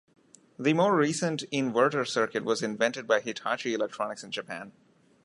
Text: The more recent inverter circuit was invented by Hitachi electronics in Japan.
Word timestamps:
The 0.57 0.73
more 0.73 0.95
recent 0.97 1.43
inverter 1.53 2.07
circuit 2.07 2.43
was 2.43 2.63
invented 2.63 3.05
by 3.05 3.19
Hitachi 3.19 3.75
electronics 3.75 4.23
in 4.23 4.31
Japan. 4.31 4.71